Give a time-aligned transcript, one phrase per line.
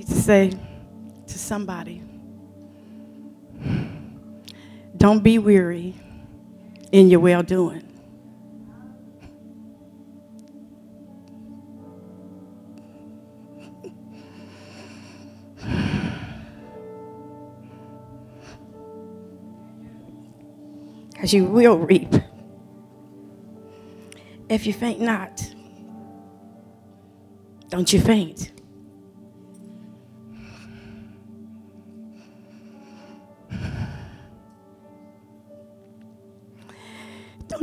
[0.00, 0.50] need to say
[1.26, 2.02] to somebody
[4.96, 5.94] don't be weary
[6.90, 7.86] in your well doing.
[21.12, 22.14] Because you will reap
[24.48, 25.42] if you faint not.
[27.68, 28.59] Don't you faint.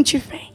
[0.08, 0.47] Don't you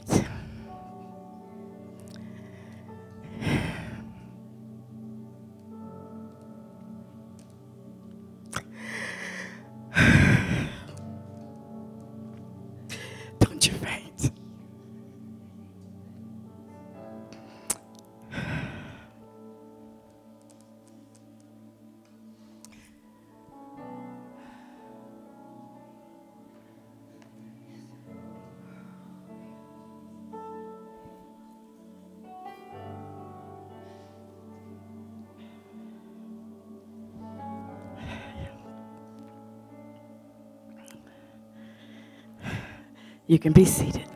[43.27, 44.09] You can be seated,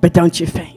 [0.00, 0.75] but don't you faint.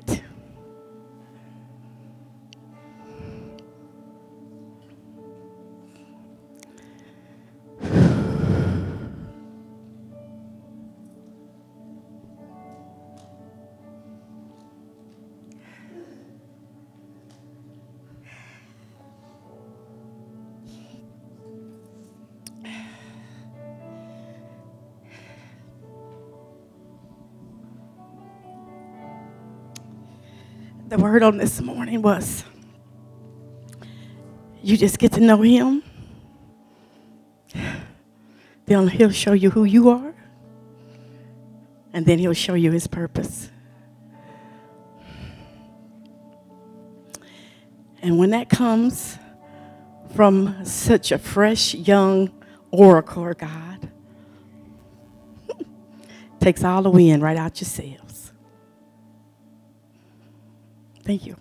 [30.99, 32.43] Word on this morning was
[34.61, 35.83] you just get to know him.
[38.65, 40.13] Then he'll show you who you are.
[41.93, 43.49] And then he'll show you his purpose.
[48.01, 49.17] And when that comes
[50.15, 52.31] from such a fresh, young
[52.71, 53.89] oracle, God,
[56.39, 58.28] takes all the wind right out your sails.
[61.09, 61.35] Thank you.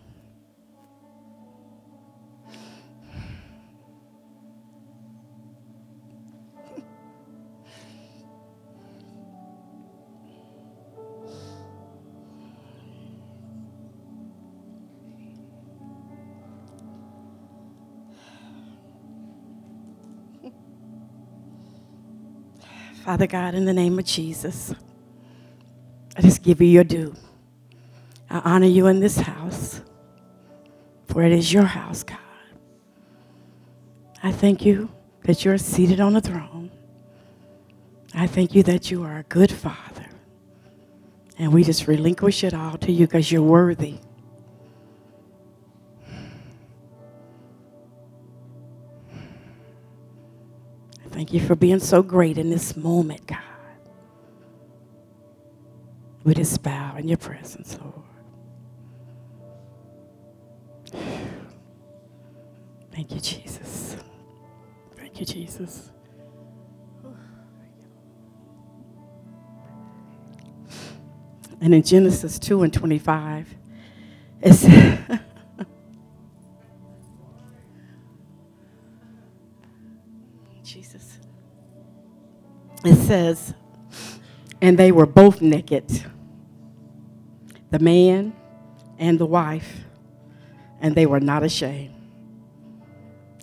[23.04, 24.74] Father God, in the name of Jesus,
[26.16, 27.14] I just give you your due.
[28.30, 29.80] I honor you in this house,
[31.06, 32.18] for it is your house, God.
[34.22, 34.90] I thank you
[35.22, 36.70] that you're seated on the throne.
[38.14, 40.06] I thank you that you are a good father.
[41.38, 43.98] And we just relinquish it all to you because you're worthy.
[51.04, 53.38] I Thank you for being so great in this moment, God.
[56.24, 58.07] We just bow in your presence, Lord.
[62.98, 63.96] Thank you, Jesus.
[64.96, 65.92] Thank you, Jesus.
[71.60, 73.54] And in Genesis 2 and 25,
[74.40, 74.98] it says,
[80.64, 81.20] Jesus.
[82.84, 83.54] It says,
[84.60, 86.04] and they were both naked,
[87.70, 88.34] the man
[88.98, 89.84] and the wife,
[90.80, 91.94] and they were not ashamed.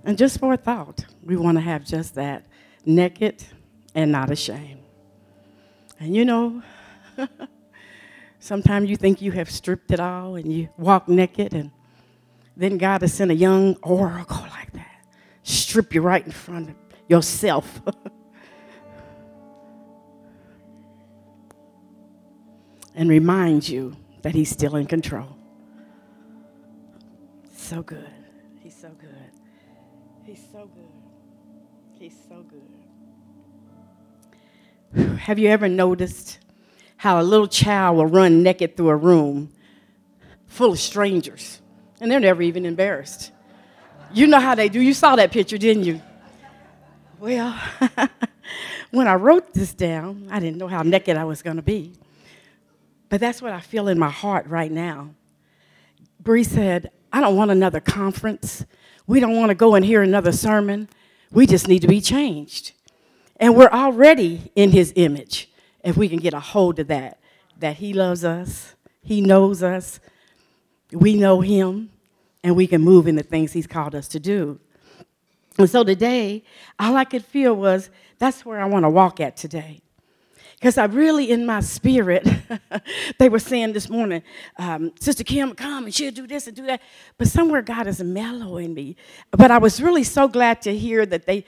[0.06, 2.46] And just for a thought, we want to have just that
[2.86, 3.44] naked
[3.96, 4.84] and not ashamed.
[6.00, 6.62] And you know,
[8.40, 11.72] sometimes you think you have stripped it all and you walk naked, and
[12.56, 15.06] then God has sent a young oracle like that,
[15.42, 16.76] strip you right in front of
[17.08, 17.82] yourself.
[22.96, 25.36] and remind you that He's still in control.
[27.56, 28.25] So good.
[30.36, 30.92] He's so good.
[31.98, 32.44] He's so
[34.94, 35.18] good.
[35.20, 36.40] Have you ever noticed
[36.98, 39.54] how a little child will run naked through a room
[40.48, 41.62] full of strangers
[42.02, 43.32] and they're never even embarrassed?
[44.14, 44.82] You know how they do.
[44.82, 46.02] You saw that picture, didn't you?
[47.18, 47.58] Well,
[48.92, 51.94] when I wrote this down, I didn't know how naked I was going to be.
[53.08, 55.12] But that's what I feel in my heart right now.
[56.20, 58.66] Bree said, I don't want another conference
[59.08, 60.90] We don't want to go and hear another sermon.
[61.32, 62.72] We just need to be changed.
[63.38, 65.50] And we're already in his image
[65.84, 67.20] if we can get a hold of that,
[67.60, 68.74] that he loves us,
[69.04, 70.00] he knows us,
[70.92, 71.90] we know him,
[72.44, 74.60] and we can move in the things he's called us to do.
[75.58, 76.44] And so today,
[76.80, 79.82] all I could feel was that's where I want to walk at today.
[80.66, 82.28] Because I really, in my spirit,
[83.20, 84.24] they were saying this morning,
[84.58, 86.82] um, Sister Kim, come and she'll do this and do that.
[87.20, 88.96] But somewhere God is mellowing me.
[89.30, 91.46] But I was really so glad to hear that they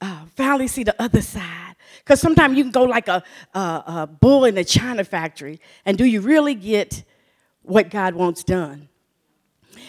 [0.00, 1.74] uh, finally see the other side.
[1.98, 5.98] Because sometimes you can go like a, a, a bull in a china factory, and
[5.98, 7.02] do you really get
[7.62, 8.88] what God wants done?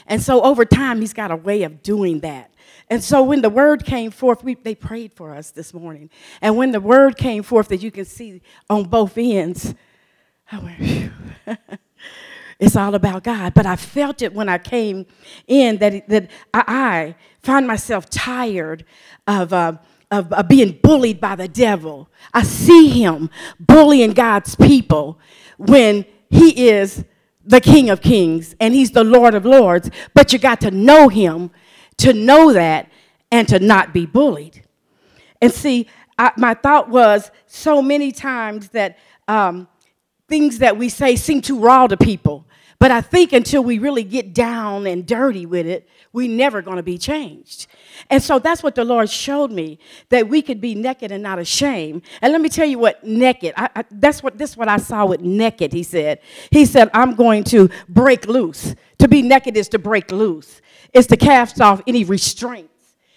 [0.08, 2.50] And so over time, He's got a way of doing that.
[2.90, 6.10] And so when the word came forth, we, they prayed for us this morning.
[6.42, 9.74] And when the word came forth that you can see on both ends,
[10.52, 11.12] I went,
[12.60, 13.54] it's all about God.
[13.54, 15.06] But I felt it when I came
[15.48, 18.86] in that, that I, I find myself tired
[19.28, 19.78] of, uh,
[20.12, 22.10] of, of being bullied by the devil.
[22.34, 25.20] I see him bullying God's people
[25.58, 27.06] when he is
[27.46, 29.90] the King of Kings and he's the Lord of Lords.
[30.14, 31.52] But you got to know him
[31.98, 32.90] to know that
[33.31, 34.63] and to not be bullied.
[35.42, 35.88] And see,
[36.18, 38.98] I, my thought was so many times that
[39.28, 39.68] um,
[40.28, 42.45] things that we say seem too raw to people.
[42.80, 46.78] But I think until we really get down and dirty with it, we never going
[46.78, 47.68] to be changed.
[48.10, 49.80] And so that's what the Lord showed me
[50.10, 52.04] that we could be naked and not ashamed.
[52.22, 53.54] And let me tell you what naked.
[53.56, 55.72] I, I, that's what this is what I saw with naked.
[55.72, 56.19] He said.
[56.51, 58.75] He said, "I'm going to break loose.
[59.00, 60.62] To be naked is to break loose.
[60.94, 62.69] Is to cast off any restraints.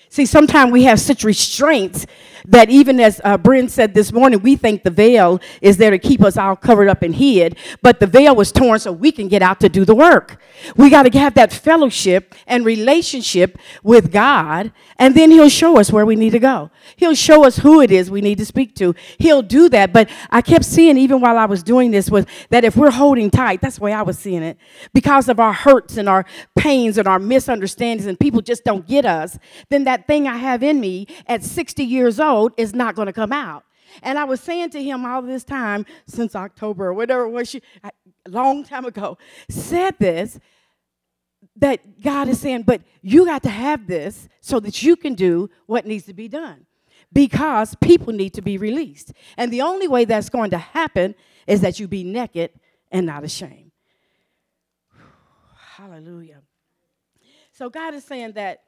[0.08, 2.06] See, sometimes we have such restraints
[2.48, 5.98] that even as uh, Bryn said this morning, we think the veil is there to
[5.98, 9.28] keep us all covered up and hid, but the veil was torn so we can
[9.28, 10.40] get out to do the work.
[10.76, 15.92] We got to have that fellowship and relationship with God, and then He'll show us
[15.92, 16.70] where we need to go.
[16.96, 18.94] He'll show us who it is we need to speak to.
[19.18, 19.92] He'll do that.
[19.92, 23.30] But I kept seeing, even while I was doing this, was that if we're holding
[23.30, 24.56] tight, that's the way I was seeing it,
[24.92, 26.24] because of our hurts and our
[26.56, 29.38] pains and our misunderstandings, and people just don't get us,
[29.68, 33.12] then that thing I have in me at 60 years old is not going to
[33.12, 33.64] come out.
[34.02, 37.54] And I was saying to him all this time, since October or whatever it was,
[37.54, 37.90] a
[38.28, 39.18] long time ago,
[39.48, 40.38] said this
[41.56, 45.48] that God is saying, but you got to have this so that you can do
[45.66, 46.66] what needs to be done
[47.12, 49.12] because people need to be released.
[49.36, 51.14] And the only way that's going to happen
[51.46, 52.50] is that you be naked
[52.90, 53.70] and not ashamed.
[55.56, 56.42] Hallelujah.
[57.52, 58.64] So God is saying that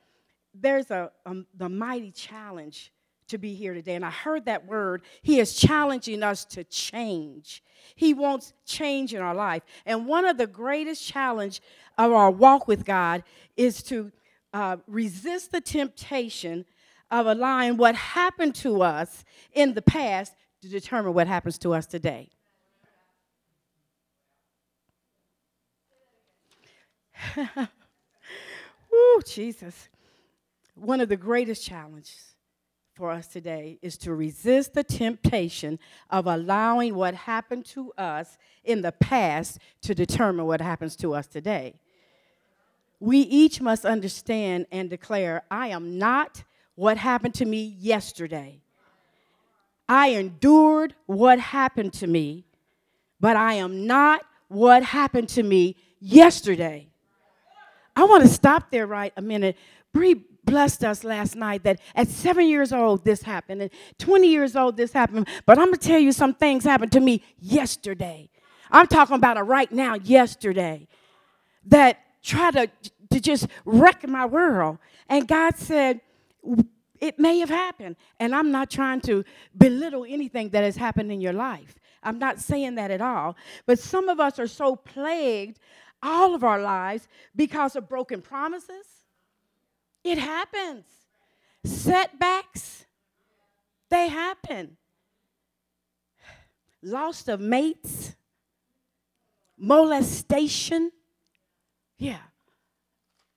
[0.55, 2.93] there's a, a the mighty challenge
[3.29, 3.95] to be here today.
[3.95, 5.03] And I heard that word.
[5.23, 7.63] He is challenging us to change.
[7.95, 9.63] He wants change in our life.
[9.87, 11.61] And one of the greatest challenge
[11.97, 13.23] of our walk with God
[13.57, 14.13] is to
[14.53, 16.65] uh, resist the temptation
[17.11, 21.87] of allowing what happened to us in the past to determine what happens to us
[21.87, 22.31] today.
[27.37, 29.89] Woo, Jesus.
[30.75, 32.37] One of the greatest challenges
[32.99, 35.79] for us today is to resist the temptation
[36.11, 41.29] of allowing what happened to us in the past to determine what happens to us
[41.29, 41.75] today.
[42.99, 46.43] We each must understand and declare I am not
[46.75, 48.61] what happened to me yesterday.
[49.89, 52.47] I endured what happened to me,
[53.21, 56.89] but I am not what happened to me yesterday.
[57.95, 59.57] I want to stop there right a minute.
[59.93, 64.57] Bree blessed us last night that at seven years old this happened, and 20 years
[64.57, 65.29] old this happened.
[65.47, 68.31] But I'm gonna tell you some things happened to me yesterday.
[68.71, 70.89] I'm talking about a right now, yesterday,
[71.67, 72.71] that try to,
[73.11, 74.79] to just wreck my world.
[75.09, 76.01] And God said,
[77.01, 77.97] it may have happened.
[78.21, 79.25] And I'm not trying to
[79.57, 81.77] belittle anything that has happened in your life.
[82.03, 83.37] I'm not saying that at all.
[83.67, 85.59] But some of us are so plagued
[86.03, 88.98] all of our lives because of broken promises
[90.05, 90.85] it happens.
[91.65, 92.87] Setbacks,
[93.91, 94.77] they happen.
[96.83, 98.15] Loss of mates,
[99.57, 100.93] molestation.
[101.99, 102.21] Yeah.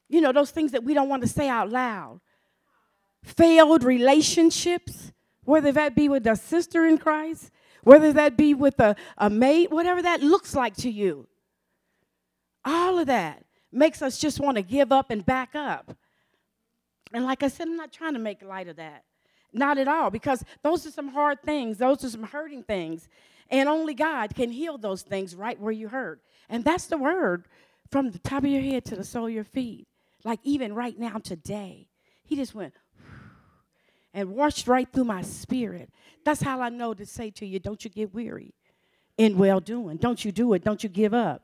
[0.08, 2.22] You know, those things that we don't want to say out loud.
[3.24, 5.12] Failed relationships,
[5.44, 7.52] whether that be with a sister in Christ,
[7.84, 11.28] whether that be with a, a mate, whatever that looks like to you.
[12.64, 15.96] All of that makes us just want to give up and back up.
[17.14, 19.04] And like I said, I'm not trying to make light of that.
[19.54, 23.10] Not at all, because those are some hard things, those are some hurting things.
[23.50, 26.22] And only God can heal those things right where you hurt.
[26.50, 27.48] And that's the word
[27.90, 29.88] from the top of your head to the sole of your feet.
[30.24, 31.88] like even right now today,
[32.24, 32.74] he just went
[34.14, 35.90] and washed right through my spirit.
[36.24, 38.54] That's how I know to say to you, don't you get weary
[39.18, 39.98] in well doing.
[39.98, 40.64] Don't you do it.
[40.64, 41.44] Don't you give up.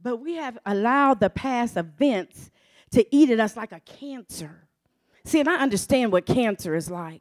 [0.00, 2.50] But we have allowed the past events
[2.92, 4.65] to eat at us like a cancer.
[5.26, 7.20] See, and I understand what cancer is like.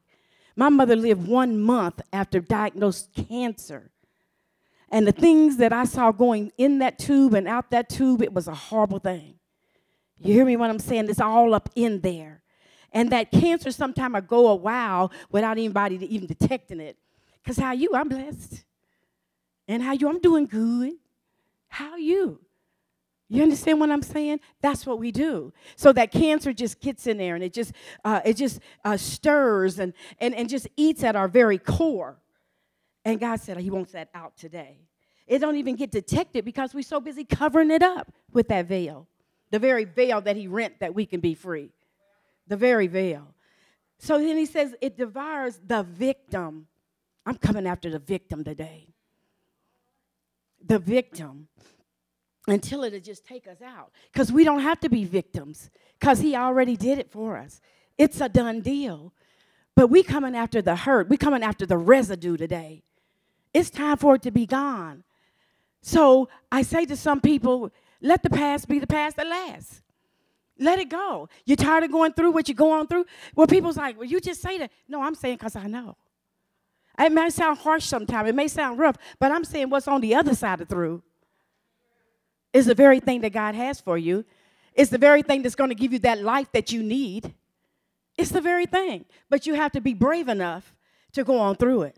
[0.56, 3.90] My mother lived one month after diagnosed cancer.
[4.90, 8.32] And the things that I saw going in that tube and out that tube, it
[8.32, 9.40] was a horrible thing.
[10.20, 11.10] You hear me what I'm saying?
[11.10, 12.44] It's all up in there.
[12.94, 16.98] And that cancer sometimes I go a while without anybody even detecting it.
[17.44, 17.90] Because how you?
[17.96, 18.64] I'm blessed.
[19.68, 20.08] And how you?
[20.08, 20.94] I'm doing good.
[21.68, 22.40] How you?
[23.28, 24.40] You understand what I'm saying?
[24.62, 25.52] That's what we do.
[25.76, 29.80] So that cancer just gets in there and it just uh, it just uh, stirs
[29.80, 32.18] and, and and just eats at our very core.
[33.04, 34.80] And God said He wants that out today.
[35.26, 39.08] It don't even get detected because we're so busy covering it up with that veil,
[39.50, 41.72] the very veil that He rent that we can be free,
[42.48, 43.34] the very veil.
[43.98, 46.68] So then He says it devours the victim.
[47.26, 48.94] I'm coming after the victim today.
[50.64, 51.48] The victim
[52.48, 53.92] until it'll just take us out.
[54.12, 57.62] Because we don't have to be victims, because He already did it for us.
[57.98, 59.14] It's a done deal.
[59.76, 61.10] But we coming after the hurt.
[61.10, 62.84] We coming after the residue today.
[63.54, 65.04] It's time for it to be gone.
[65.82, 67.72] So I say to some people,
[68.02, 69.82] let the past be the past at last.
[70.58, 71.28] Let it go.
[71.46, 73.06] You're tired of going through what you're going through?
[73.36, 74.72] Well, people's like, well, you just say that.
[74.88, 75.98] No, I'm saying because I know.
[76.98, 78.30] It may sound harsh sometimes.
[78.30, 81.04] It may sound rough, but I'm saying what's on the other side of through
[82.56, 84.24] is the very thing that God has for you.
[84.74, 87.34] It's the very thing that's going to give you that life that you need.
[88.18, 89.04] It's the very thing.
[89.30, 90.74] But you have to be brave enough
[91.12, 91.98] to go on through it.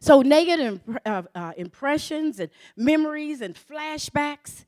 [0.00, 4.64] So, negative uh, uh, impressions and memories and flashbacks,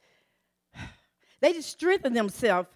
[1.41, 2.69] they just strengthen themselves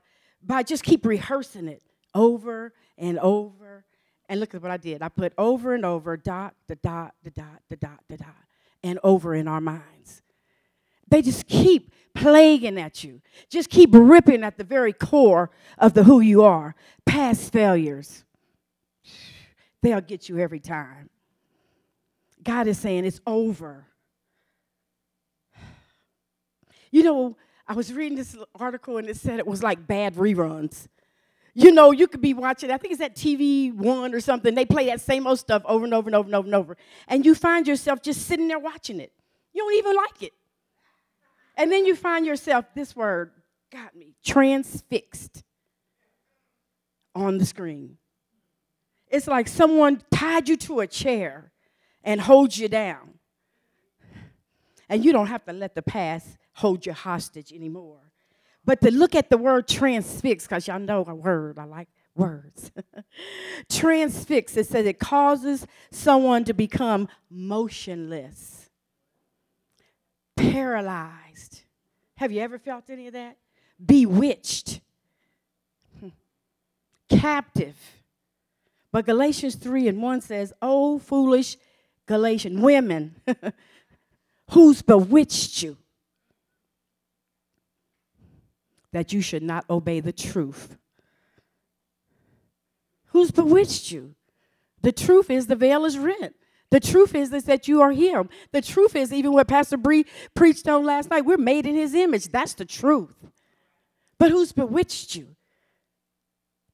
[0.42, 1.82] by just keep rehearsing it
[2.14, 3.84] over and over.
[4.30, 5.02] And look at what I did.
[5.02, 8.44] I put over and over, dot, the dot, the dot, the dot, the dot,
[8.82, 10.22] and over in our minds.
[11.12, 13.20] They just keep plaguing at you.
[13.50, 16.74] Just keep ripping at the very core of the who you are.
[17.04, 18.24] Past failures.
[19.82, 21.10] They'll get you every time.
[22.42, 23.84] God is saying it's over.
[26.90, 27.36] You know,
[27.68, 30.86] I was reading this article and it said it was like bad reruns.
[31.52, 34.54] You know, you could be watching, I think it's at TV One or something.
[34.54, 36.76] They play that same old stuff over and over and over and over and over.
[37.06, 39.12] And you find yourself just sitting there watching it.
[39.52, 40.32] You don't even like it.
[41.56, 43.32] And then you find yourself, this word
[43.70, 45.42] got me, transfixed
[47.14, 47.98] on the screen.
[49.08, 51.52] It's like someone tied you to a chair
[52.02, 53.18] and holds you down.
[54.88, 58.12] And you don't have to let the past hold you hostage anymore.
[58.64, 62.70] But to look at the word transfix, because y'all know a word, I like words.
[63.70, 68.61] transfix, it says it causes someone to become motionless,
[70.50, 71.22] paralyzed
[72.22, 73.36] have you ever felt any of that?
[73.84, 74.80] Bewitched,
[75.98, 76.10] hmm.
[77.08, 77.74] captive.
[78.92, 81.56] But Galatians 3 and 1 says, Oh, foolish
[82.06, 83.16] Galatian women,
[84.50, 85.78] who's bewitched you
[88.92, 90.76] that you should not obey the truth?
[93.06, 94.14] Who's bewitched you?
[94.82, 96.36] The truth is the veil is rent.
[96.72, 98.30] The truth is, is that you are Him.
[98.50, 101.92] The truth is, even what Pastor Bree preached on last night, we're made in His
[101.92, 102.28] image.
[102.28, 103.14] That's the truth.
[104.18, 105.36] But who's bewitched you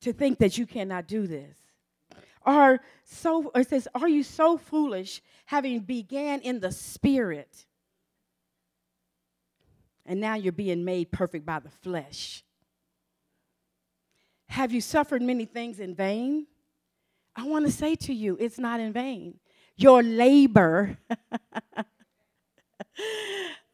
[0.02, 1.59] to think that you cannot do this?
[2.45, 7.67] Are so it says, are you so foolish, having began in the spirit,
[10.07, 12.45] and now you're being made perfect by the flesh?
[14.47, 16.47] Have you suffered many things in vain?
[17.35, 19.40] I want to say to you, it's not in vain
[19.78, 20.99] your labor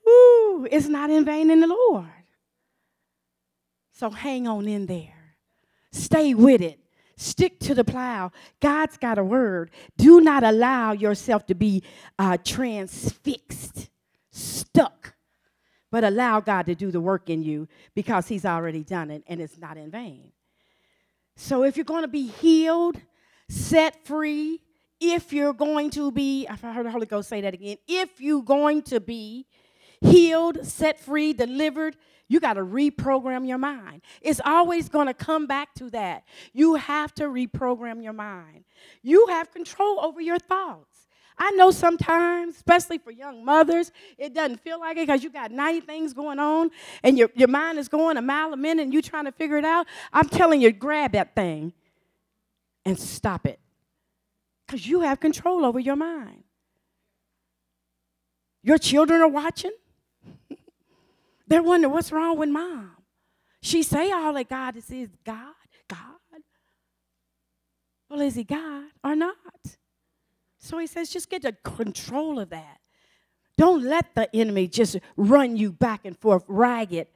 [0.06, 2.06] Ooh, it's not in vain in the Lord.
[3.92, 5.37] So hang on in there.
[5.92, 6.80] Stay with it.
[7.16, 8.32] Stick to the plow.
[8.61, 9.70] God's got a word.
[9.96, 11.84] Do not allow yourself to be
[12.18, 13.88] uh, transfixed,
[14.32, 15.14] stuck,
[15.92, 19.40] but allow God to do the work in you because He's already done it and
[19.40, 20.32] it's not in vain.
[21.37, 23.00] So if you're going to be healed,
[23.49, 24.61] set free,
[25.12, 28.42] if you're going to be, I've heard the Holy Ghost say that again, if you're
[28.42, 29.46] going to be
[30.00, 31.96] healed, set free, delivered,
[32.28, 34.02] you got to reprogram your mind.
[34.23, 36.25] It's always going to come back to that.
[36.52, 38.64] You have to reprogram your mind.
[39.02, 41.08] You have control over your thoughts.
[41.37, 45.50] I know sometimes, especially for young mothers, it doesn't feel like it because you got
[45.50, 46.70] 90 things going on
[47.02, 49.58] and your, your mind is going a mile a minute and you're trying to figure
[49.58, 49.87] it out.
[50.12, 51.73] I'm telling you, grab that thing
[52.84, 53.58] and stop it
[54.66, 56.44] because you have control over your mind.
[58.62, 59.73] Your children are watching.
[61.49, 62.92] They're wondering what's wrong with mom.
[63.61, 65.54] She say all that God is, is God,
[65.88, 65.99] God.
[68.09, 69.35] Well, is he God or not?
[70.59, 72.78] So he says, just get the control of that.
[73.56, 77.06] Don't let the enemy just run you back and forth ragged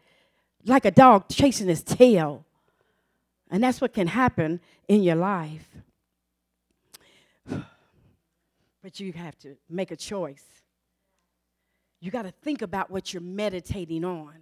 [0.65, 2.45] like a dog chasing his tail.
[3.51, 5.69] And that's what can happen in your life.
[8.83, 10.45] But you have to make a choice.
[12.01, 14.35] You got to think about what you're meditating on.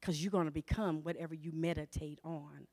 [0.00, 2.66] Because you're going to become whatever you meditate on.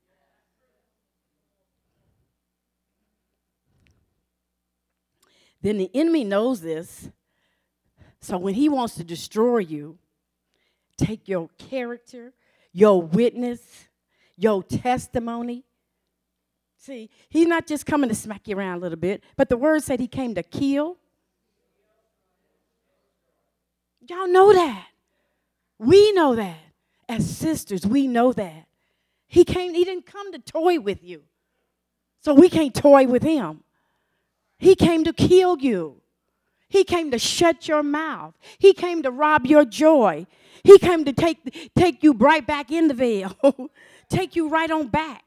[5.60, 7.10] Then the enemy knows this.
[8.20, 9.98] So when he wants to destroy you,
[10.96, 12.32] take your character,
[12.72, 13.60] your witness,
[14.36, 15.64] your testimony.
[16.86, 19.82] See, he's not just coming to smack you around a little bit, but the word
[19.82, 20.96] said he came to kill.
[24.08, 24.86] Y'all know that.
[25.80, 26.60] We know that.
[27.08, 28.68] As sisters, we know that.
[29.26, 31.22] He came, he didn't come to toy with you.
[32.20, 33.64] So we can't toy with him.
[34.56, 36.00] He came to kill you.
[36.68, 38.34] He came to shut your mouth.
[38.58, 40.28] He came to rob your joy.
[40.62, 43.36] He came to take, take you right back in the veil,
[44.08, 45.25] take you right on back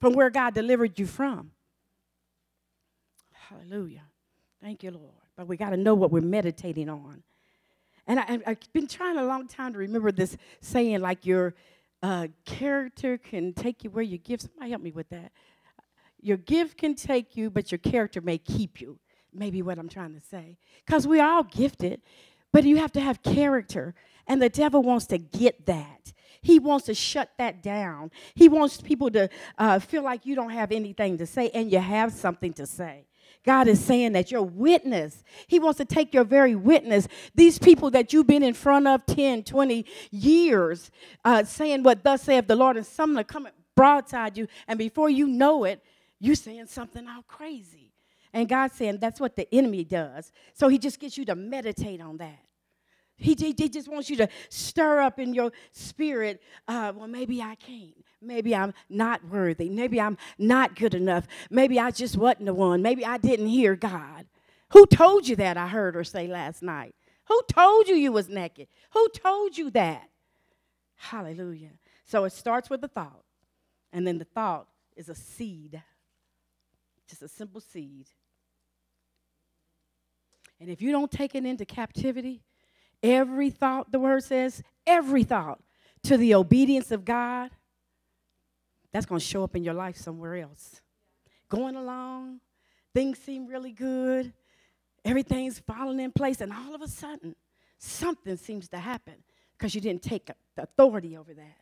[0.00, 1.52] from where God delivered you from.
[3.32, 4.02] Hallelujah.
[4.62, 5.14] Thank you, Lord.
[5.36, 7.22] But we got to know what we're meditating on.
[8.06, 11.54] And I, have been trying a long time to remember this saying, like your
[12.02, 14.40] uh, character can take you where you give.
[14.40, 15.32] Somebody help me with that.
[16.20, 18.98] Your gift can take you, but your character may keep you.
[19.32, 20.58] Maybe what I'm trying to say.
[20.84, 22.02] Because we're all gifted,
[22.52, 23.94] but you have to have character.
[24.26, 26.12] And the devil wants to get that.
[26.42, 28.10] He wants to shut that down.
[28.34, 31.78] He wants people to uh, feel like you don't have anything to say, and you
[31.78, 33.06] have something to say.
[33.44, 37.08] God is saying that your witness, He wants to take your very witness.
[37.34, 40.90] These people that you've been in front of 10, 20 years,
[41.24, 45.08] uh, saying what thus saith the Lord, and some are coming broadside you, and before
[45.08, 45.82] you know it,
[46.18, 47.92] you're saying something all crazy.
[48.32, 50.32] And God's saying that's what the enemy does.
[50.54, 52.38] So he just gets you to meditate on that.
[53.20, 57.42] He, he, he just wants you to stir up in your spirit, uh, well, maybe
[57.42, 58.04] I can't.
[58.22, 59.68] Maybe I'm not worthy.
[59.68, 61.26] Maybe I'm not good enough.
[61.50, 62.82] Maybe I just wasn't the one.
[62.82, 64.26] Maybe I didn't hear God.
[64.70, 65.56] Who told you that?
[65.56, 66.94] I heard her say last night.
[67.28, 68.68] Who told you you was naked?
[68.90, 70.08] Who told you that?
[70.96, 71.70] Hallelujah.
[72.04, 73.24] So it starts with a thought,
[73.92, 75.80] and then the thought is a seed
[77.10, 78.06] just a simple seed.
[80.60, 82.42] And if you don't take it into captivity,
[83.02, 85.60] every thought, the word says, every thought
[86.04, 87.50] to the obedience of God,
[88.92, 90.80] that's going to show up in your life somewhere else.
[91.48, 92.40] Going along,
[92.94, 94.32] things seem really good,
[95.04, 97.36] everything's falling in place, and all of a sudden,
[97.78, 99.14] something seems to happen
[99.56, 101.56] because you didn't take authority over that.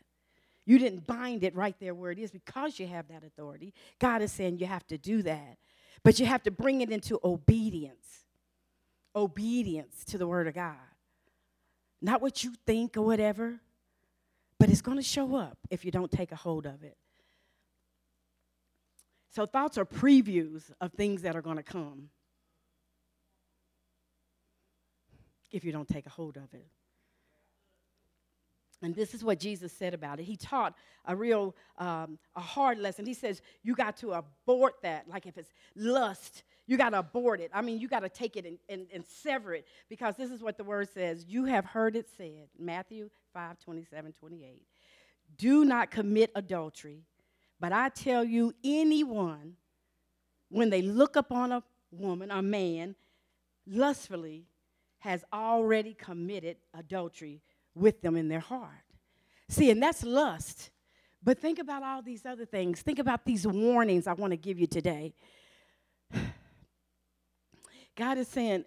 [0.64, 3.72] You didn't bind it right there where it is because you have that authority.
[3.98, 5.57] God is saying you have to do that.
[6.03, 8.24] But you have to bring it into obedience.
[9.16, 10.77] Obedience to the Word of God.
[12.00, 13.61] Not what you think or whatever,
[14.58, 16.96] but it's going to show up if you don't take a hold of it.
[19.30, 22.11] So, thoughts are previews of things that are going to come
[25.50, 26.66] if you don't take a hold of it.
[28.82, 30.24] And this is what Jesus said about it.
[30.24, 33.06] He taught a real, um, a hard lesson.
[33.06, 35.08] He says, you got to abort that.
[35.08, 37.50] Like if it's lust, you got to abort it.
[37.52, 40.42] I mean, you got to take it and, and, and, sever it because this is
[40.42, 41.24] what the word says.
[41.26, 44.62] You have heard it said, Matthew 5 27, 28.
[45.38, 47.04] Do not commit adultery,
[47.59, 49.54] but I tell you, anyone,
[50.50, 52.94] when they look upon a woman, a man,
[53.66, 54.44] lustfully,
[54.98, 57.40] has already committed adultery
[57.74, 58.70] with them in their heart.
[59.48, 60.70] See, and that's lust.
[61.22, 62.83] But think about all these other things.
[62.83, 65.14] Think about these warnings I want to give you today.
[67.98, 68.64] God is saying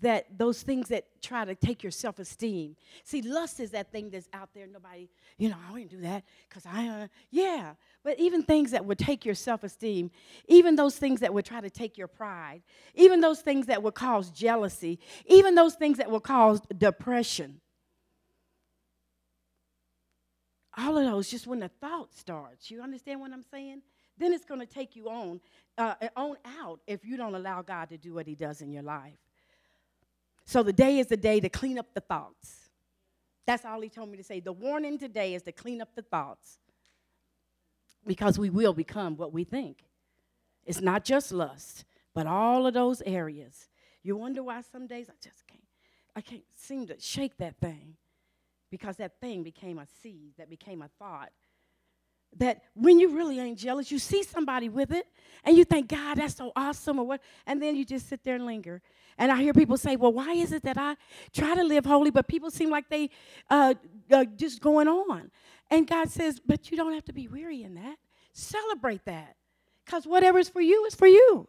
[0.00, 2.74] that those things that try to take your self esteem.
[3.04, 4.66] See, lust is that thing that's out there.
[4.66, 5.08] Nobody,
[5.38, 7.74] you know, I wouldn't do that because I, uh, yeah.
[8.02, 10.10] But even things that would take your self esteem,
[10.48, 12.62] even those things that would try to take your pride,
[12.94, 17.60] even those things that would cause jealousy, even those things that would cause depression.
[20.76, 22.70] all of those just when the thought starts.
[22.70, 23.82] You understand what I'm saying?
[24.18, 25.40] Then it's going to take you on,
[25.76, 28.82] uh, on out if you don't allow God to do what He does in your
[28.82, 29.18] life.
[30.44, 32.70] So the day is the day to clean up the thoughts.
[33.46, 34.40] That's all He told me to say.
[34.40, 36.58] The warning today is to clean up the thoughts
[38.06, 39.84] because we will become what we think.
[40.64, 43.68] It's not just lust, but all of those areas.
[44.02, 45.62] You wonder why some days I just can't,
[46.14, 47.96] I can't seem to shake that thing
[48.70, 51.30] because that thing became a seed, that became a thought.
[52.38, 55.06] That when you really ain't jealous, you see somebody with it
[55.44, 58.34] and you think, God, that's so awesome, or what, and then you just sit there
[58.34, 58.82] and linger.
[59.18, 60.96] And I hear people say, Well, why is it that I
[61.32, 63.10] try to live holy, but people seem like they
[63.50, 63.74] uh,
[64.10, 65.30] uh, just going on?
[65.70, 67.96] And God says, But you don't have to be weary in that.
[68.32, 69.36] Celebrate that.
[69.84, 71.48] Because whatever is for you is for you.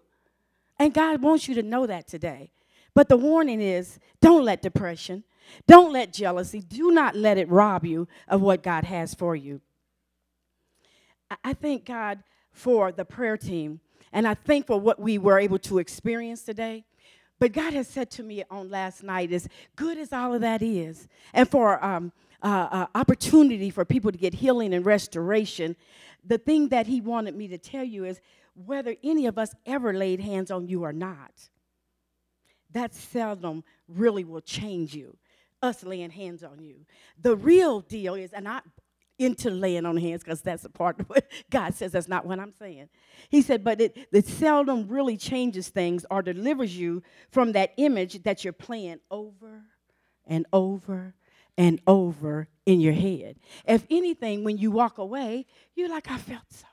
[0.77, 2.51] And God wants you to know that today.
[2.93, 5.23] But the warning is don't let depression,
[5.67, 9.61] don't let jealousy, do not let it rob you of what God has for you.
[11.43, 13.79] I thank God for the prayer team,
[14.13, 16.85] and I thank for what we were able to experience today.
[17.39, 20.61] But God has said to me on last night, as good as all of that
[20.61, 25.75] is, and for um, uh, uh, opportunity for people to get healing and restoration,
[26.23, 28.21] the thing that He wanted me to tell you is
[28.53, 31.49] whether any of us ever laid hands on you or not,
[32.71, 35.17] that seldom really will change you,
[35.61, 36.85] us laying hands on you.
[37.21, 38.61] The real deal is, and I
[39.17, 41.93] into laying on hands because that's a part of what God says.
[41.93, 42.89] That's not what I'm saying.
[43.29, 48.23] He said, but it, it seldom really changes things or delivers you from that image
[48.23, 49.63] that you're playing over
[50.25, 51.13] and over
[51.57, 53.37] and over in your head.
[53.65, 56.67] If anything, when you walk away, you're like, I felt so.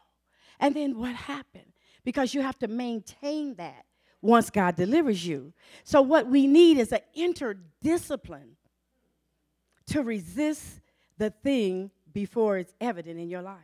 [0.59, 1.72] And then what happened?
[2.05, 3.85] Because you have to maintain that
[4.20, 5.52] once God delivers you.
[5.85, 8.55] So, what we need is an interdiscipline
[9.87, 10.81] to resist
[11.18, 13.59] the thing before it's evident in your life.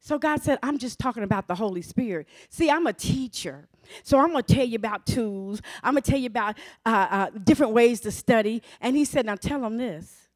[0.00, 2.28] So God said, I'm just talking about the Holy Spirit.
[2.50, 3.68] See, I'm a teacher.
[4.02, 5.60] So I'm going to tell you about tools.
[5.82, 8.62] I'm going to tell you about uh, uh, different ways to study.
[8.80, 10.28] And he said, Now tell them this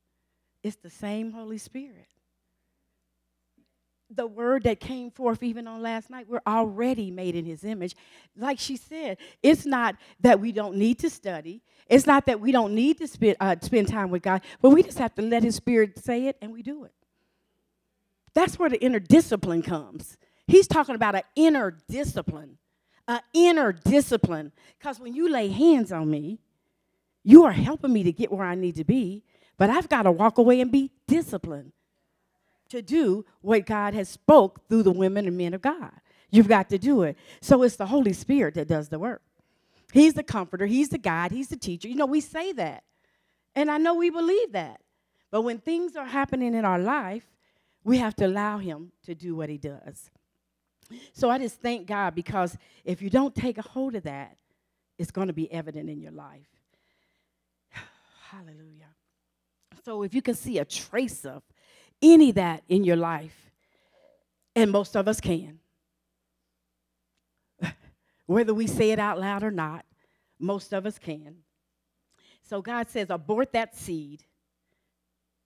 [0.62, 2.07] it's the same Holy Spirit.
[4.14, 7.96] The word that came forth even on last night, we're already made in his image.
[8.37, 12.53] Like she said, it's not that we don't need to study, it's not that we
[12.53, 15.42] don't need to spend, uh, spend time with God, but we just have to let
[15.42, 16.92] his spirit say it and we do it.
[18.35, 20.16] That's where the inner discipline comes.
[20.46, 22.59] He's talking about an inner discipline,
[23.07, 24.53] an inner discipline.
[24.79, 26.38] Because when you lay hands on me,
[27.25, 29.22] you are helping me to get where I need to be,
[29.57, 31.72] but I've got to walk away and be disciplined
[32.72, 35.92] to do what God has spoke through the women and men of God.
[36.30, 37.16] You've got to do it.
[37.40, 39.22] So it's the Holy Spirit that does the work.
[39.92, 41.87] He's the comforter, he's the guide, he's the teacher.
[41.87, 42.85] You know, we say that.
[43.54, 44.80] And I know we believe that.
[45.30, 47.26] But when things are happening in our life,
[47.85, 50.11] we have to allow him to do what he does.
[51.12, 54.37] So I just thank God because if you don't take a hold of that,
[54.98, 56.48] it's going to be evident in your life.
[58.30, 58.88] Hallelujah.
[59.85, 61.42] So if you can see a trace of
[62.03, 63.51] any of that in your life,
[64.55, 65.61] and most of us can,
[68.27, 69.85] whether we say it out loud or not,
[70.38, 71.37] most of us can.
[72.43, 74.25] So God says, abort that seed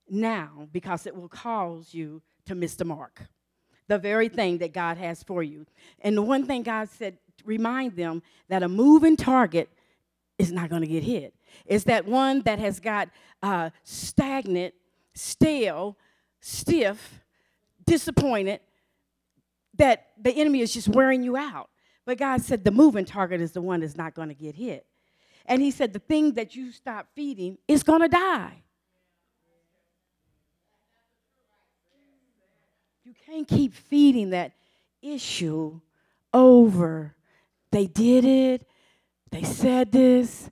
[0.08, 3.22] now because it will cause you to miss the mark.
[3.88, 5.66] The very thing that God has for you.
[6.00, 9.68] And the one thing God said, remind them that a moving target
[10.38, 11.34] is not going to get hit.
[11.64, 13.08] It's that one that has got
[13.42, 14.74] uh, stagnant,
[15.14, 15.96] stale,
[16.40, 17.20] stiff,
[17.86, 18.60] disappointed,
[19.78, 21.70] that the enemy is just wearing you out.
[22.04, 24.86] But God said the moving target is the one that's not going to get hit.
[25.44, 28.62] And He said the thing that you stop feeding is going to die.
[33.04, 34.52] You can't keep feeding that
[35.02, 35.80] issue
[36.32, 37.14] over.
[37.70, 38.66] They did it.
[39.30, 40.50] They said this.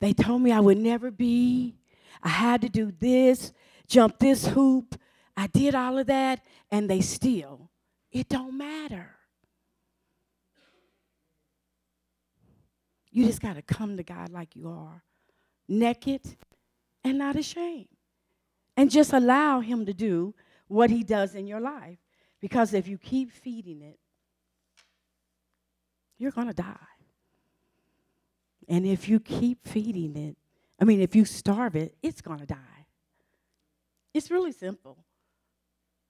[0.00, 1.76] They told me I would never be.
[2.22, 3.52] I had to do this,
[3.86, 4.98] jump this hoop.
[5.38, 7.70] I did all of that, and they still.
[8.10, 9.14] It don't matter.
[13.12, 15.04] You just got to come to God like you are,
[15.68, 16.22] naked
[17.04, 17.86] and not ashamed.
[18.76, 20.34] And just allow Him to do
[20.66, 21.98] what he does in your life.
[22.40, 24.00] Because if you keep feeding it,
[26.18, 26.74] you're going to die.
[28.68, 30.36] And if you keep feeding it,
[30.80, 32.86] I mean, if you starve it, it's going to die.
[34.12, 35.04] It's really simple.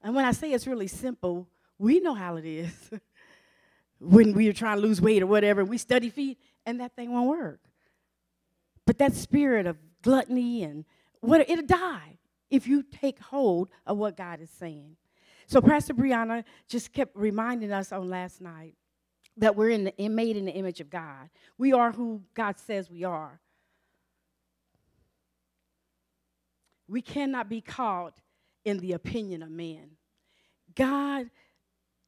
[0.02, 2.90] And when I say it's really simple, we know how it is.
[4.00, 7.12] when we are trying to lose weight or whatever, we study feed, and that thing
[7.12, 7.60] won't work.
[8.86, 10.84] But that spirit of gluttony and
[11.20, 12.18] what it'll die
[12.50, 14.96] if you take hold of what God is saying.
[15.46, 18.74] So Pastor Brianna just kept reminding us on last night
[19.36, 21.30] that we're in the, made in the image of God.
[21.56, 23.40] We are who God says we are.
[26.86, 28.14] We cannot be caught
[28.64, 29.90] in the opinion of men.
[30.74, 31.30] God,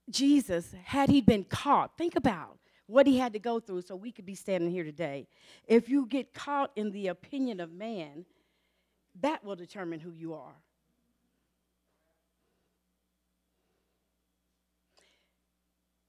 [0.09, 4.11] Jesus, had he been caught, think about what he had to go through so we
[4.11, 5.29] could be standing here today.
[5.67, 8.25] If you get caught in the opinion of man,
[9.21, 10.57] that will determine who you are.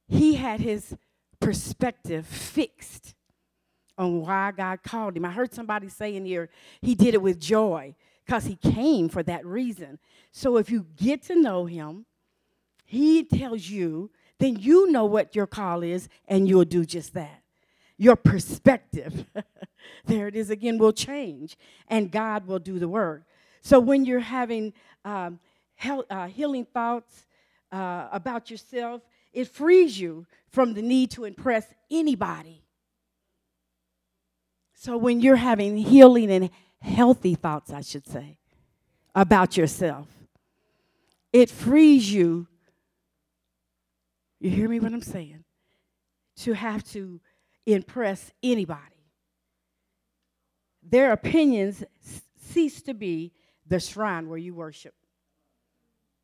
[0.07, 0.95] He had his
[1.39, 3.15] perspective fixed
[3.97, 5.25] on why God called him.
[5.25, 6.49] I heard somebody saying here,
[6.81, 7.95] he did it with joy
[8.31, 9.99] because he came for that reason.
[10.31, 12.05] So if you get to know him,
[12.85, 17.41] he tells you, then you know what your call is and you'll do just that.
[17.97, 19.25] Your perspective,
[20.05, 21.57] there it is again, will change
[21.89, 23.23] and God will do the work.
[23.59, 24.71] So when you're having
[25.03, 25.37] um,
[26.09, 27.25] uh, healing thoughts
[27.69, 29.01] uh, about yourself,
[29.33, 32.63] it frees you from the need to impress anybody.
[34.73, 36.49] So when you're having healing and
[36.81, 38.37] healthy thoughts, I should say,
[39.15, 40.07] about yourself.
[41.31, 42.47] It frees you,
[44.39, 45.43] you hear me what I'm saying,
[46.37, 47.21] to have to
[47.65, 48.79] impress anybody.
[50.83, 51.83] Their opinions
[52.35, 53.31] cease to be
[53.67, 54.95] the shrine where you worship.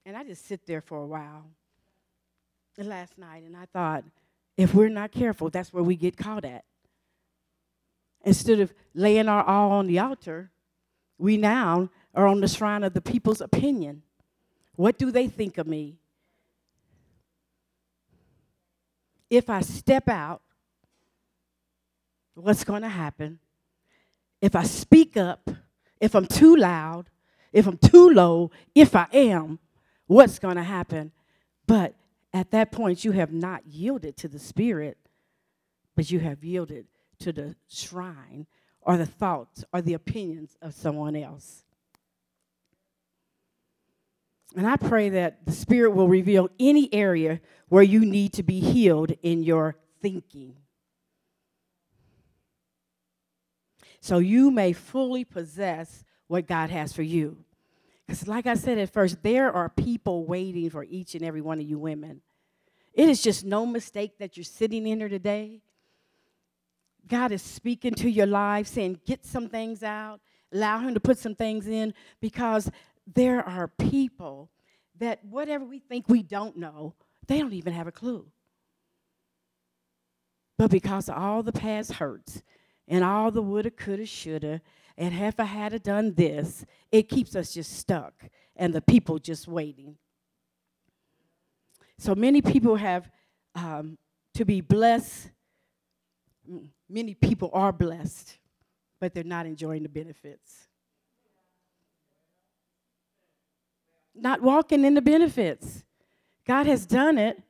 [0.06, 1.46] And I just sit there for a while
[2.78, 4.04] last night and I thought,
[4.56, 6.66] if we're not careful, that's where we get caught at.
[8.24, 10.52] Instead of laying our all on the altar,
[11.18, 14.02] we now are on the shrine of the people's opinion.
[14.76, 15.98] What do they think of me?
[19.30, 20.42] If I step out,
[22.36, 23.40] what's going to happen?
[24.42, 25.50] If I speak up,
[26.00, 27.10] if I'm too loud,
[27.52, 29.60] if I'm too low, if I am,
[30.06, 31.12] what's going to happen?
[31.66, 31.96] But
[32.34, 34.98] at that point, you have not yielded to the Spirit,
[35.96, 36.86] but you have yielded
[37.20, 38.48] to the shrine
[38.82, 41.64] or the thoughts or the opinions of someone else.
[44.56, 48.60] And I pray that the Spirit will reveal any area where you need to be
[48.60, 50.56] healed in your thinking.
[54.00, 57.44] So you may fully possess what God has for you.
[58.06, 61.60] Because, like I said at first, there are people waiting for each and every one
[61.60, 62.22] of you women.
[62.94, 65.62] It is just no mistake that you're sitting in here today
[67.08, 70.20] God is speaking to your life, saying, get some things out,
[70.54, 72.70] allow Him to put some things in, because
[73.06, 74.50] there are people
[75.00, 76.94] that whatever we think we don't know,
[77.28, 78.26] they don't even have a clue.
[80.58, 82.42] But because of all the past hurts
[82.88, 84.62] and all the woulda, coulda, shoulda,
[84.98, 88.14] and if I had done this, it keeps us just stuck
[88.56, 89.98] and the people just waiting.
[92.00, 93.10] So many people have
[93.54, 93.98] um,
[94.34, 95.30] to be blessed
[96.90, 98.38] many people are blessed,
[99.00, 100.68] but they're not enjoying the benefits.
[104.16, 105.84] Not walking in the benefits.
[106.46, 107.42] God has done it,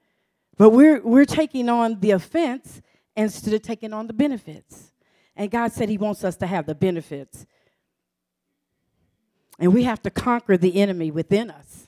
[0.57, 2.81] but we're, we're taking on the offense
[3.15, 4.91] instead of taking on the benefits.
[5.35, 7.45] And God said He wants us to have the benefits.
[9.59, 11.86] And we have to conquer the enemy within us.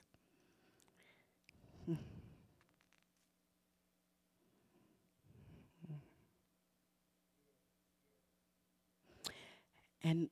[10.04, 10.30] And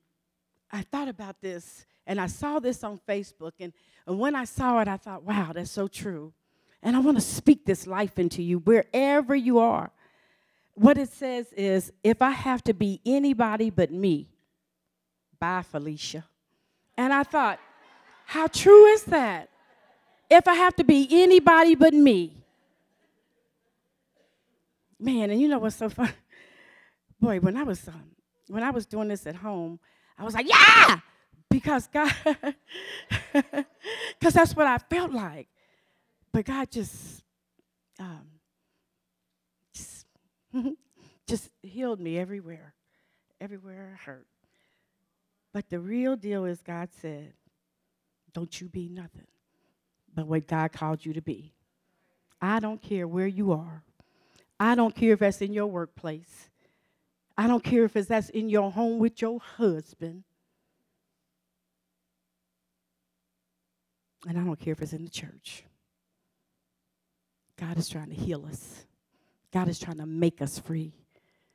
[0.72, 3.54] I thought about this and I saw this on Facebook.
[3.60, 3.74] And,
[4.06, 6.34] and when I saw it, I thought, wow, that's so true.
[6.82, 9.92] And I want to speak this life into you wherever you are.
[10.74, 14.30] What it says is if I have to be anybody but me,
[15.40, 16.24] bye, Felicia.
[16.96, 17.60] And I thought,
[18.26, 19.50] how true is that?
[20.30, 22.34] If I have to be anybody but me.
[25.00, 26.12] Man, and you know what's so fun?
[27.20, 28.04] Boy, when I was um,
[28.48, 29.80] when I was doing this at home,
[30.18, 31.00] I was like, yeah,
[31.50, 32.12] because God,
[33.34, 35.48] because that's what I felt like.
[36.32, 37.24] But God just,
[38.00, 38.28] um,
[39.74, 40.06] just,
[41.28, 42.74] just healed me everywhere,
[43.40, 44.28] everywhere I hurt.
[45.54, 47.34] But the real deal is God said,
[48.34, 49.28] don't you be nothing
[50.18, 51.54] but what God called you to be.
[52.42, 53.84] I don't care where you are.
[54.60, 56.50] I don't care if that's in your workplace.
[57.38, 60.23] I don't care if it's that's in your home with your husband.
[64.28, 65.63] And I don't care if it's in the church.
[67.60, 68.86] God is trying to heal us.
[69.54, 70.93] God is trying to make us free.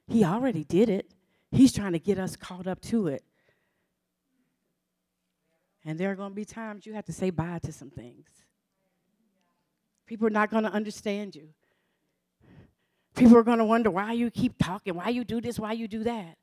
[0.07, 1.13] He already did it.
[1.51, 3.25] He's trying to get us caught up to it.
[5.85, 8.29] And there are going to be times you have to say bye to some things.
[10.07, 11.49] People are not going to understand you.
[13.15, 15.87] People are going to wonder why you keep talking, why you do this, why you
[15.87, 16.37] do that.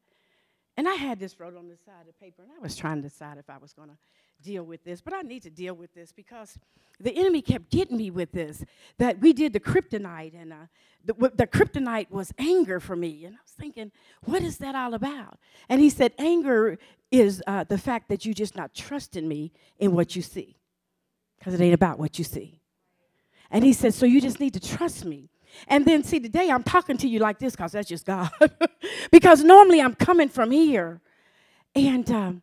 [0.77, 3.01] And I had this wrote on the side of the paper, and I was trying
[3.01, 3.97] to decide if I was going to
[4.41, 6.57] deal with this, but I need to deal with this because
[7.01, 8.63] the enemy kept getting me with this.
[8.97, 10.55] That we did the kryptonite, and uh,
[11.03, 13.25] the, the kryptonite was anger for me.
[13.25, 13.91] And I was thinking,
[14.23, 15.39] what is that all about?
[15.67, 16.77] And he said, anger
[17.11, 20.55] is uh, the fact that you're just not trusting me in what you see,
[21.37, 22.61] because it ain't about what you see.
[23.51, 25.29] And he said, so you just need to trust me.
[25.67, 28.29] And then, see, today I'm talking to you like this because that's just God.
[29.11, 31.01] because normally I'm coming from here.
[31.75, 32.41] And um,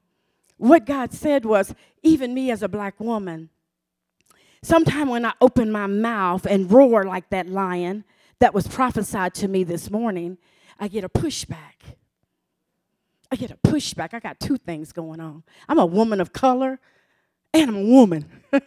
[0.57, 3.51] what God said was, even me as a black woman,
[4.63, 8.05] sometime when I open my mouth and roar like that lion
[8.39, 10.39] that was prophesied to me this morning,
[10.79, 11.97] I get a pushback.
[13.31, 14.15] I get a pushback.
[14.15, 15.43] I got two things going on.
[15.69, 16.79] I'm a woman of color
[17.53, 18.27] and I'm a woman.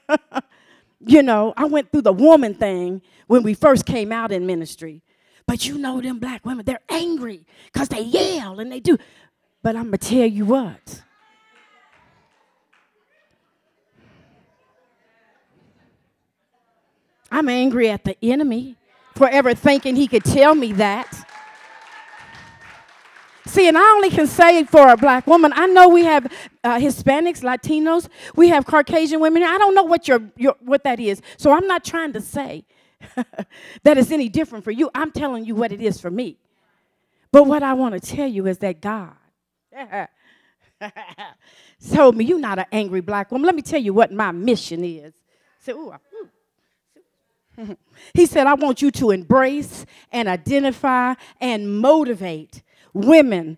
[1.05, 5.01] you know, I went through the woman thing when we first came out in ministry.
[5.47, 8.97] But you know, them black women, they're angry because they yell and they do.
[9.63, 11.01] But I'm going to tell you what.
[17.31, 18.75] I'm angry at the enemy
[19.15, 21.28] for ever thinking he could tell me that.
[23.45, 26.25] See, and I only can say for a black woman, I know we have
[26.63, 29.43] uh, Hispanics, Latinos, we have Caucasian women.
[29.43, 31.21] I don't know what your, your what that is.
[31.37, 32.65] So I'm not trying to say
[33.83, 34.89] that it's any different for you.
[34.93, 36.37] I'm telling you what it is for me.
[37.31, 39.13] But what I want to tell you is that God
[41.93, 43.45] told me, You're not an angry black woman.
[43.45, 45.13] Let me tell you what my mission is.
[45.69, 47.77] Ooh, ooh.
[48.13, 53.57] he said, I want you to embrace and identify and motivate women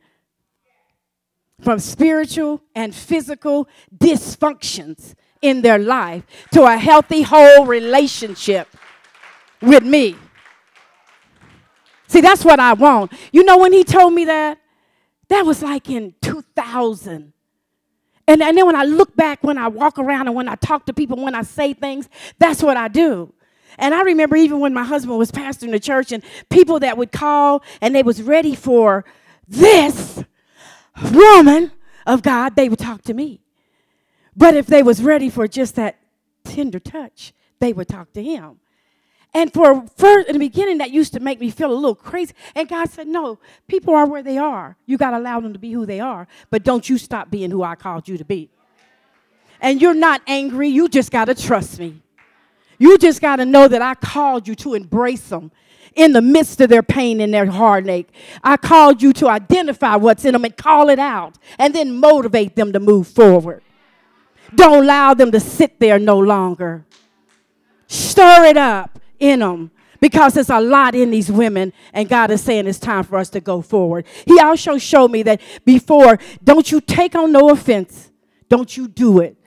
[1.61, 8.67] from spiritual and physical dysfunctions in their life to a healthy, whole relationship
[9.61, 10.15] with me.
[12.07, 13.13] See, that's what I want.
[13.31, 14.57] You know, when he told me that,
[15.29, 17.31] that was like in 2000.
[18.27, 20.85] And, and then when I look back, when I walk around and when I talk
[20.87, 23.33] to people, when I say things, that's what I do.
[23.77, 27.11] And I remember even when my husband was pastoring the church and people that would
[27.11, 29.05] call and they was ready for
[29.51, 30.23] this
[31.11, 31.71] woman
[32.07, 33.41] of God, they would talk to me.
[34.35, 35.99] But if they was ready for just that
[36.45, 38.59] tender touch, they would talk to him.
[39.33, 42.33] And for first in the beginning, that used to make me feel a little crazy.
[42.55, 44.77] And God said, No, people are where they are.
[44.85, 47.51] You got to allow them to be who they are, but don't you stop being
[47.51, 48.49] who I called you to be.
[49.61, 52.01] And you're not angry, you just got to trust me.
[52.77, 55.51] You just got to know that I called you to embrace them
[55.95, 58.09] in the midst of their pain and their heartache.
[58.43, 62.55] I called you to identify what's in them and call it out and then motivate
[62.55, 63.61] them to move forward.
[64.55, 66.85] Don't allow them to sit there no longer.
[67.87, 72.41] Stir it up in them because there's a lot in these women, and God is
[72.41, 74.05] saying it's time for us to go forward.
[74.25, 78.11] He also showed me that before, don't you take on no offense,
[78.49, 79.37] don't you do it.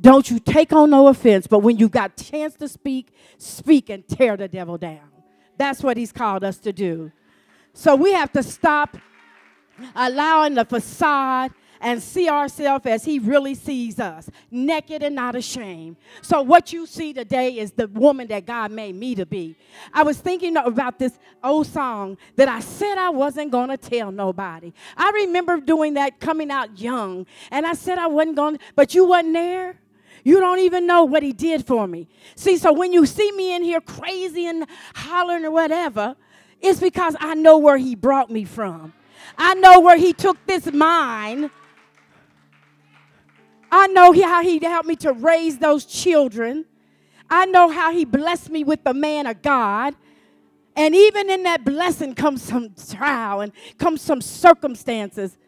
[0.00, 4.06] Don't you take on no offense, but when you got chance to speak, speak and
[4.06, 5.17] tear the devil down.
[5.58, 7.12] That's what he's called us to do.
[7.74, 8.96] So we have to stop
[9.94, 15.96] allowing the facade and see ourselves as He really sees us, naked and not ashamed.
[16.22, 19.56] So, what you see today is the woman that God made me to be.
[19.92, 24.10] I was thinking about this old song that I said I wasn't going to tell
[24.10, 24.72] nobody.
[24.96, 28.94] I remember doing that coming out young, and I said I wasn't going to, but
[28.94, 29.76] you wasn't there.
[30.28, 32.06] You don't even know what he did for me.
[32.34, 36.16] See, so when you see me in here crazy and hollering or whatever,
[36.60, 38.92] it's because I know where he brought me from.
[39.38, 41.50] I know where he took this mine.
[43.72, 46.66] I know how he helped me to raise those children.
[47.30, 49.94] I know how he blessed me with the man of God.
[50.76, 55.38] And even in that blessing comes some trial and comes some circumstances.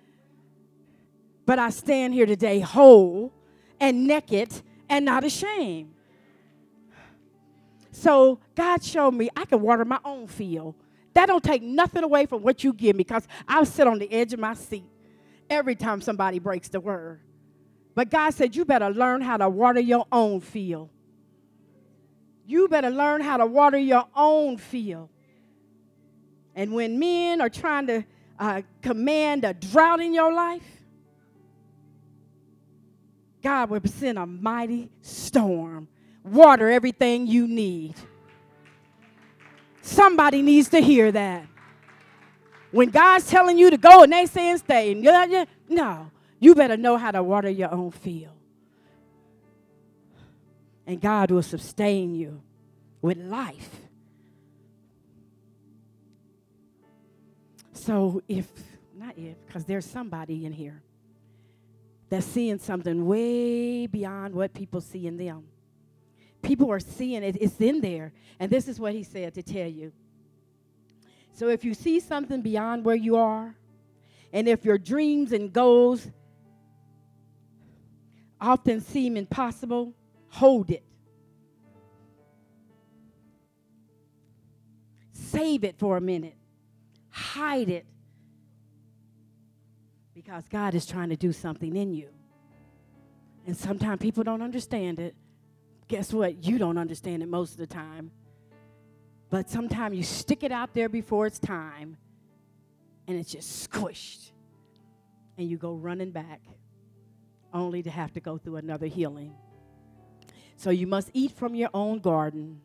[1.45, 3.35] But I stand here today whole
[3.79, 5.95] and naked and not ashamed.
[7.93, 10.75] So God showed me I can water my own field.
[11.15, 14.13] That don't take nothing away from what you give me because I'll sit on the
[14.13, 14.85] edge of my seat
[15.49, 17.21] every time somebody breaks the word.
[17.95, 20.91] But God said, You better learn how to water your own field.
[22.47, 25.09] You better learn how to water your own field.
[26.55, 28.05] And when men are trying to
[28.39, 30.80] uh, command a drought in your life,
[33.43, 35.89] God will send a mighty storm,
[36.25, 37.95] water everything you need.
[39.83, 41.47] Somebody needs to hear that.
[42.71, 44.95] When God's telling you to go and they saying stay,
[45.69, 48.35] no, you better know how to water your own field.
[50.87, 52.43] And God will sustain you.
[53.03, 53.81] with life.
[57.73, 58.47] So if,
[58.97, 60.83] not if, because there's somebody in here
[62.11, 65.45] that's seeing something way beyond what people see in them.
[66.43, 68.13] People are seeing it, it's in there.
[68.39, 69.93] And this is what he said to tell you.
[71.33, 73.55] So if you see something beyond where you are,
[74.33, 76.09] and if your dreams and goals
[78.41, 79.95] often seem impossible,
[80.29, 80.83] hold it.
[85.13, 86.37] Save it for a minute.
[87.11, 87.87] Hide it.
[90.23, 92.11] Because God is trying to do something in you.
[93.47, 95.15] And sometimes people don't understand it.
[95.89, 96.45] Guess what?
[96.45, 98.11] You don't understand it most of the time.
[99.31, 101.97] But sometimes you stick it out there before it's time
[103.09, 104.33] and it's just squished.
[105.39, 106.43] And you go running back
[107.55, 109.33] only to have to go through another healing.
[110.57, 112.61] So you must eat from your own garden.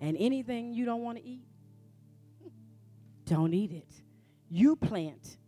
[0.00, 1.42] And anything you don't want to eat,
[3.32, 3.88] don't eat it.
[4.50, 5.38] You plant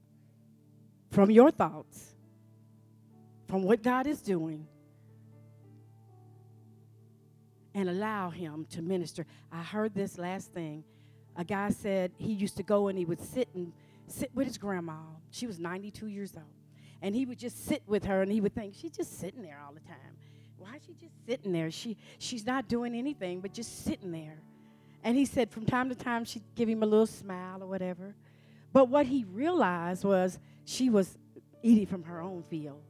[1.10, 2.14] from your thoughts,
[3.46, 4.66] from what God is doing,
[7.74, 9.26] and allow Him to minister.
[9.52, 10.82] I heard this last thing.
[11.36, 13.72] A guy said he used to go and he would sit and
[14.06, 15.00] sit with his grandma.
[15.30, 16.46] She was 92 years old.
[17.02, 19.60] And he would just sit with her and he would think, she's just sitting there
[19.66, 20.16] all the time.
[20.56, 21.70] Why is she just sitting there?
[21.70, 24.38] She, she's not doing anything but just sitting there.
[25.04, 28.14] And he said from time to time she'd give him a little smile or whatever.
[28.72, 31.16] But what he realized was she was
[31.62, 32.82] eating from her own field.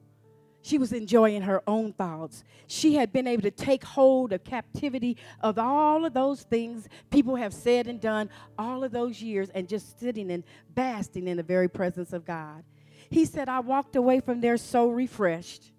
[0.62, 2.42] She was enjoying her own thoughts.
[2.68, 7.36] She had been able to take hold of captivity of all of those things people
[7.36, 10.42] have said and done all of those years and just sitting and
[10.74, 12.64] basking in the very presence of God.
[13.10, 15.70] He said, I walked away from there so refreshed,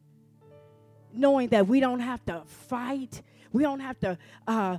[1.12, 4.78] knowing that we don't have to fight, we don't have to uh,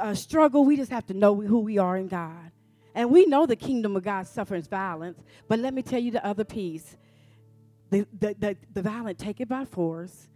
[0.00, 2.50] uh, struggle, we just have to know who we are in God.
[2.94, 6.24] And we know the kingdom of God suffers violence, but let me tell you the
[6.24, 6.96] other piece
[7.94, 10.28] the, the, the, the violent take it by force,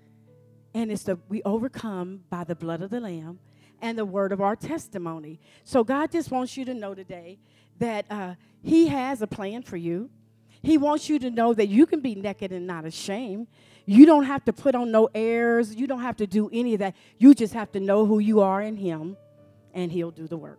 [0.74, 3.40] and it's the we overcome by the blood of the Lamb
[3.80, 5.40] and the word of our testimony.
[5.64, 7.38] So God just wants you to know today
[7.78, 10.10] that uh, He has a plan for you.
[10.62, 13.48] He wants you to know that you can be naked and not ashamed.
[13.86, 15.74] You don't have to put on no airs.
[15.74, 16.94] You don't have to do any of that.
[17.16, 19.16] You just have to know who you are in Him,
[19.74, 20.58] and He'll do the work.